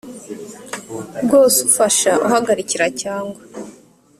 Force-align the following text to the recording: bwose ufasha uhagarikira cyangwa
bwose 1.25 1.57
ufasha 1.69 2.11
uhagarikira 2.25 2.85
cyangwa 3.01 3.39